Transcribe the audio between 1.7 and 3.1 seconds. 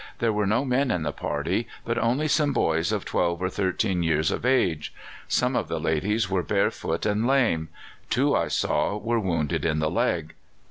but only some boys of